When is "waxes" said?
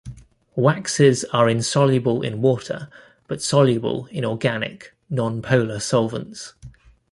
0.55-1.25